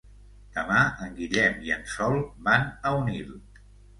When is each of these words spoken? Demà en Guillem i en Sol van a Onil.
Demà 0.53 0.77
en 1.07 1.11
Guillem 1.19 1.59
i 1.67 1.75
en 1.77 1.85
Sol 1.95 2.17
van 2.47 2.65
a 2.93 2.97
Onil. 3.03 3.31